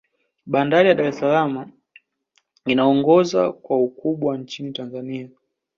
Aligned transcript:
bandari 0.51 0.87
ya 0.89 0.95
dar 0.95 1.05
es 1.09 1.17
salaam 1.19 1.71
inaongoza 2.65 3.51
kwa 3.51 3.77
ukumbwa 3.83 4.37
nchini 4.37 4.71
tanzania 4.73 5.29